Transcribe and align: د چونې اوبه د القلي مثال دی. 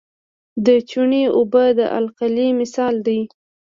د 0.65 0.67
چونې 0.89 1.21
اوبه 1.37 1.63
د 1.79 1.81
القلي 1.97 2.47
مثال 2.61 2.95
دی. 3.07 3.19